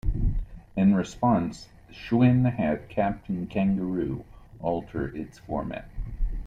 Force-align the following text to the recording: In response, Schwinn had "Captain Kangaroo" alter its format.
In 0.75 0.95
response, 0.95 1.67
Schwinn 1.91 2.51
had 2.55 2.89
"Captain 2.89 3.45
Kangaroo" 3.45 4.25
alter 4.59 5.15
its 5.15 5.37
format. 5.37 5.87